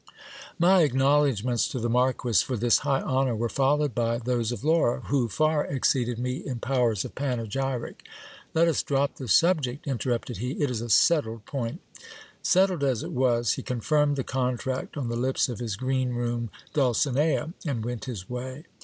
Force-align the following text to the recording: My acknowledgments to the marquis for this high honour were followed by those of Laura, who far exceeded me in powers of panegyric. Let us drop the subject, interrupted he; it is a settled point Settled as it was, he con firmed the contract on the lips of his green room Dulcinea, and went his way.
My 0.57 0.81
acknowledgments 0.81 1.67
to 1.67 1.79
the 1.79 1.87
marquis 1.87 2.43
for 2.43 2.57
this 2.57 2.79
high 2.79 3.03
honour 3.03 3.35
were 3.35 3.49
followed 3.49 3.93
by 3.93 4.17
those 4.17 4.51
of 4.51 4.63
Laura, 4.63 5.01
who 5.01 5.29
far 5.29 5.63
exceeded 5.63 6.17
me 6.17 6.37
in 6.37 6.57
powers 6.57 7.05
of 7.05 7.13
panegyric. 7.13 8.03
Let 8.55 8.67
us 8.67 8.81
drop 8.81 9.17
the 9.17 9.27
subject, 9.27 9.85
interrupted 9.85 10.37
he; 10.37 10.53
it 10.53 10.71
is 10.71 10.81
a 10.81 10.89
settled 10.89 11.45
point 11.45 11.81
Settled 12.41 12.83
as 12.83 13.03
it 13.03 13.11
was, 13.11 13.51
he 13.51 13.61
con 13.61 13.81
firmed 13.81 14.15
the 14.15 14.23
contract 14.23 14.97
on 14.97 15.07
the 15.07 15.15
lips 15.15 15.49
of 15.49 15.59
his 15.59 15.75
green 15.75 16.09
room 16.15 16.49
Dulcinea, 16.73 17.53
and 17.67 17.85
went 17.85 18.05
his 18.05 18.27
way. 18.27 18.63